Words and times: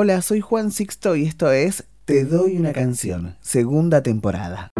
Hola, 0.00 0.22
soy 0.22 0.40
Juan 0.40 0.70
Sixto 0.70 1.16
y 1.16 1.24
esto 1.24 1.50
es 1.50 1.82
Te 2.04 2.24
doy 2.24 2.56
una 2.56 2.72
canción, 2.72 3.34
segunda 3.40 4.00
temporada. 4.00 4.70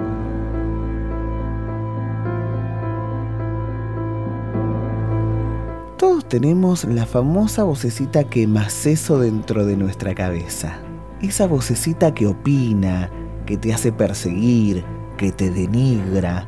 Todos 5.96 6.28
tenemos 6.28 6.84
la 6.84 7.04
famosa 7.04 7.64
vocecita 7.64 8.30
que 8.30 8.46
maceso 8.46 9.18
dentro 9.18 9.66
de 9.66 9.76
nuestra 9.76 10.14
cabeza. 10.14 10.78
Esa 11.20 11.48
vocecita 11.48 12.14
que 12.14 12.28
opina, 12.28 13.10
que 13.44 13.56
te 13.56 13.74
hace 13.74 13.90
perseguir, 13.90 14.84
que 15.16 15.32
te 15.32 15.50
denigra 15.50 16.46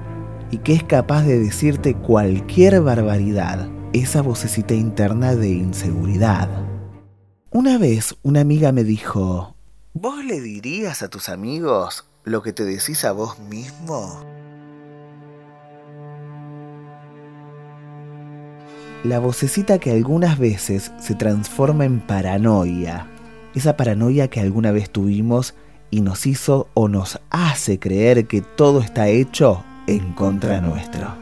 y 0.53 0.59
que 0.59 0.75
es 0.75 0.85
capaz 0.85 1.25
de 1.25 1.41
decirte 1.41 1.95
cualquier 1.95 2.81
barbaridad. 2.83 3.69
Esa 3.93 4.23
vocecita 4.23 4.75
interna 4.75 5.35
de 5.35 5.49
inseguridad. 5.49 6.49
Una 7.53 7.79
vez 7.79 8.15
una 8.23 8.43
amiga 8.43 8.71
me 8.71 8.85
dijo, 8.85 9.57
¿vos 9.93 10.25
le 10.25 10.41
dirías 10.41 11.03
a 11.03 11.09
tus 11.09 11.29
amigos 11.29 12.05
lo 12.23 12.45
que 12.45 12.53
te 12.53 12.65
decís 12.65 13.05
a 13.05 13.11
vos 13.11 13.41
mismo? 13.41 14.25
La 19.03 19.19
vocecita 19.19 19.81
que 19.81 19.91
algunas 19.91 20.39
veces 20.39 20.93
se 21.01 21.17
transforma 21.17 21.85
en 21.85 21.99
paranoia. 21.99 23.09
Esa 23.57 23.77
paranoia 23.77 24.29
que 24.29 24.39
alguna 24.39 24.71
vez 24.71 24.89
tuvimos 24.89 25.55
y 25.91 26.03
nos 26.03 26.27
hizo 26.27 26.69
o 26.75 26.87
nos 26.87 27.19
hace 27.31 27.81
creer 27.81 28.29
que 28.29 28.43
todo 28.43 28.79
está 28.79 29.09
hecho 29.09 29.65
en 29.89 30.13
contra 30.13 30.61
nuestro. 30.61 31.20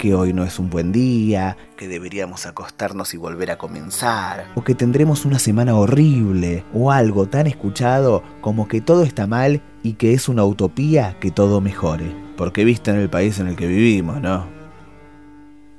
Que 0.00 0.14
hoy 0.14 0.32
no 0.32 0.44
es 0.44 0.58
un 0.58 0.70
buen 0.70 0.92
día, 0.92 1.58
que 1.76 1.86
deberíamos 1.86 2.46
acostarnos 2.46 3.12
y 3.12 3.18
volver 3.18 3.50
a 3.50 3.58
comenzar, 3.58 4.46
o 4.54 4.64
que 4.64 4.74
tendremos 4.74 5.26
una 5.26 5.38
semana 5.38 5.74
horrible, 5.76 6.64
o 6.72 6.90
algo 6.90 7.28
tan 7.28 7.46
escuchado 7.46 8.22
como 8.40 8.66
que 8.66 8.80
todo 8.80 9.02
está 9.02 9.26
mal 9.26 9.60
y 9.82 9.92
que 9.92 10.14
es 10.14 10.30
una 10.30 10.42
utopía 10.42 11.18
que 11.20 11.30
todo 11.30 11.60
mejore. 11.60 12.16
Porque 12.38 12.64
viste 12.64 12.90
en 12.90 12.96
el 12.96 13.10
país 13.10 13.40
en 13.40 13.48
el 13.48 13.56
que 13.56 13.66
vivimos, 13.66 14.22
¿no? 14.22 14.46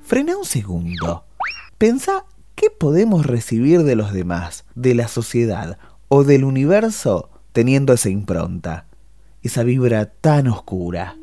Frena 0.03 0.37
un 0.37 0.45
segundo. 0.45 1.25
Pensa 1.79 2.25
qué 2.53 2.69
podemos 2.69 3.25
recibir 3.25 3.81
de 3.81 3.95
los 3.95 4.13
demás, 4.13 4.65
de 4.75 4.93
la 4.93 5.07
sociedad 5.07 5.79
o 6.09 6.23
del 6.23 6.43
universo 6.43 7.31
teniendo 7.53 7.93
esa 7.93 8.09
impronta, 8.09 8.85
esa 9.41 9.63
vibra 9.63 10.05
tan 10.05 10.47
oscura. 10.47 11.17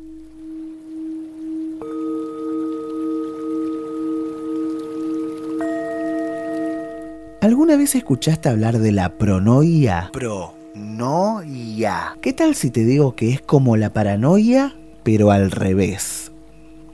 ¿Alguna 7.41 7.77
vez 7.77 7.95
escuchaste 7.95 8.49
hablar 8.49 8.79
de 8.79 8.91
la 8.91 9.17
pronoia? 9.17 10.11
Pronoia. 10.11 12.17
¿Qué 12.21 12.33
tal 12.33 12.53
si 12.53 12.69
te 12.69 12.83
digo 12.83 13.15
que 13.15 13.31
es 13.31 13.41
como 13.41 13.77
la 13.77 13.93
paranoia, 13.93 14.75
pero 15.03 15.31
al 15.31 15.49
revés? 15.49 16.33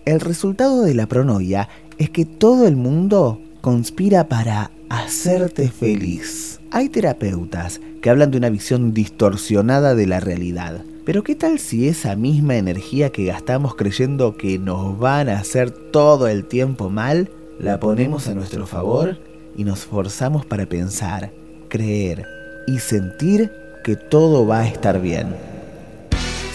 El 0.05 0.19
resultado 0.19 0.83
de 0.83 0.93
la 0.93 1.07
pronoia 1.07 1.67
es 1.97 2.11
que 2.11 2.25
todo 2.25 2.67
el 2.67 2.75
mundo 2.75 3.41
conspira 3.61 4.29
para 4.29 4.69
hacerte 4.87 5.69
feliz. 5.69 6.59
Hay 6.69 6.89
terapeutas 6.89 7.81
que 8.03 8.11
hablan 8.11 8.29
de 8.29 8.37
una 8.37 8.51
visión 8.51 8.93
distorsionada 8.93 9.95
de 9.95 10.05
la 10.05 10.19
realidad. 10.19 10.83
Pero 11.05 11.23
¿qué 11.23 11.33
tal 11.33 11.57
si 11.57 11.87
esa 11.87 12.15
misma 12.15 12.57
energía 12.57 13.11
que 13.11 13.25
gastamos 13.25 13.73
creyendo 13.73 14.37
que 14.37 14.59
nos 14.59 14.99
van 14.99 15.27
a 15.27 15.39
hacer 15.39 15.71
todo 15.71 16.27
el 16.27 16.45
tiempo 16.45 16.91
mal, 16.91 17.31
la 17.59 17.79
ponemos 17.79 18.27
a 18.27 18.35
nuestro 18.35 18.67
favor 18.67 19.17
y 19.57 19.63
nos 19.63 19.85
forzamos 19.85 20.45
para 20.45 20.65
pensar, 20.65 21.31
creer 21.69 22.25
y 22.67 22.79
sentir 22.79 23.51
que 23.83 23.95
todo 23.95 24.45
va 24.47 24.59
a 24.59 24.67
estar 24.67 25.01
bien? 25.01 25.35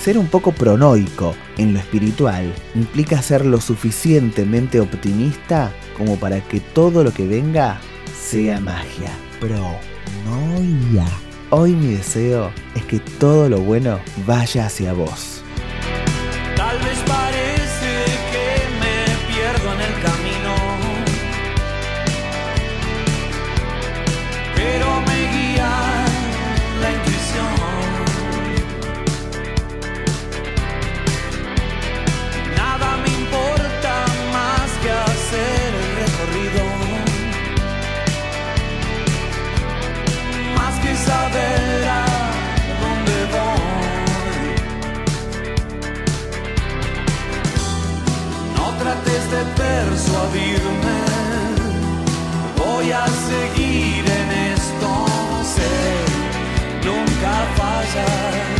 Ser 0.03 0.17
un 0.17 0.29
poco 0.29 0.53
pronoico 0.53 1.35
en 1.59 1.75
lo 1.75 1.79
espiritual 1.79 2.55
implica 2.75 3.21
ser 3.21 3.45
lo 3.45 3.61
suficientemente 3.61 4.81
optimista 4.81 5.73
como 5.97 6.17
para 6.17 6.41
que 6.41 6.61
todo 6.61 7.05
lo 7.05 7.13
que 7.13 7.27
venga 7.27 7.79
sea 8.19 8.61
magia. 8.61 9.11
Pronoia. 9.41 11.07
Hoy 11.51 11.73
mi 11.73 11.95
deseo 11.95 12.51
es 12.75 12.85
que 12.85 13.01
todo 13.01 13.49
lo 13.49 13.61
bueno 13.61 13.99
vaya 14.27 14.67
hacia 14.67 14.93
vos. 14.93 15.40
De 49.31 49.45
persuadirme, 49.55 50.99
voy 52.57 52.91
a 52.91 53.07
seguir 53.07 54.05
en 54.05 54.31
esto, 54.55 55.07
sé, 55.45 56.85
nunca 56.85 57.33
falla. 57.57 58.60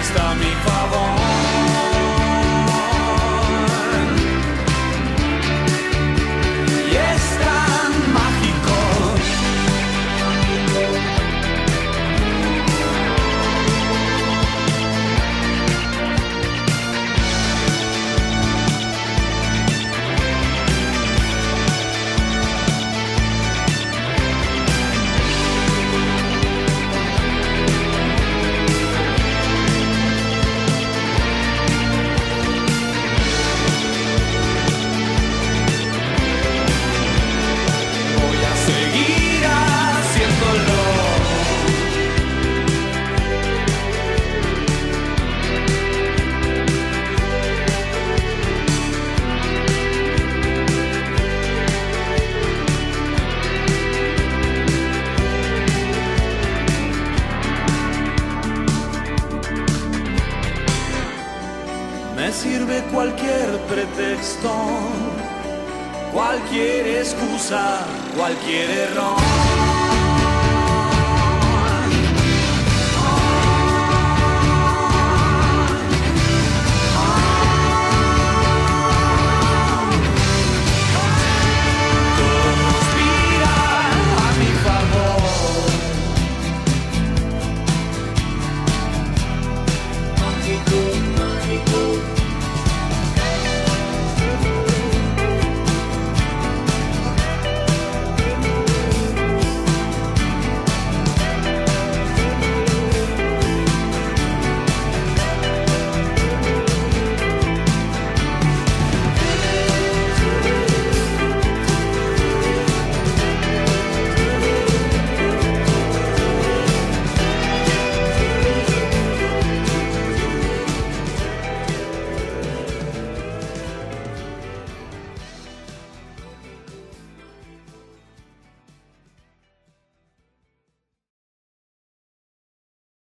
Universo 0.00 0.10
está 0.12 0.30
a 0.30 0.79
sirve 62.32 62.82
cualquier 62.92 63.58
pretexto, 63.68 64.52
cualquier 66.12 66.86
excusa, 66.98 67.84
cualquier 68.16 68.70
error. 68.70 69.49